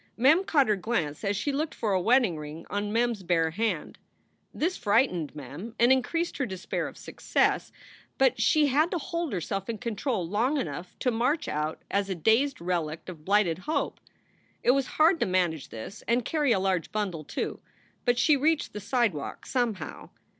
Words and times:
Mem 0.17 0.43
caught 0.45 0.67
her 0.67 0.75
glance 0.75 1.23
as 1.23 1.37
she 1.37 1.51
looked 1.51 1.75
for 1.75 1.93
a 1.93 2.01
wedding 2.01 2.35
ring 2.35 2.65
on 2.71 2.91
Mem 2.91 3.11
s 3.11 3.21
bare 3.21 3.51
hand. 3.51 3.99
This 4.51 4.75
frightened 4.75 5.35
Mem 5.35 5.75
and 5.77 5.91
increased 5.91 6.37
her 6.37 6.47
despair 6.47 6.87
of 6.87 6.97
success, 6.97 7.71
but 8.17 8.41
she 8.41 8.65
had 8.65 8.89
to 8.89 8.97
hold 8.97 9.31
herself 9.31 9.69
in 9.69 9.77
control 9.77 10.27
long 10.27 10.57
enough 10.57 10.97
to 11.01 11.11
march 11.11 11.47
out 11.47 11.83
as 11.91 12.09
a 12.09 12.15
dazed 12.15 12.59
relict 12.59 13.09
of 13.09 13.23
blighted 13.23 13.59
hope. 13.59 13.99
It 14.63 14.71
was 14.71 14.87
hard 14.97 15.19
to 15.19 15.27
man 15.27 15.53
age 15.53 15.69
this 15.69 16.01
and 16.07 16.25
carry 16.25 16.51
a 16.51 16.57
large 16.57 16.91
bundle, 16.91 17.23
too; 17.23 17.59
but 18.03 18.17
she 18.17 18.35
reached 18.35 18.73
the 18.73 18.79
sidewalk 18.79 19.45
somehow. 19.45 20.09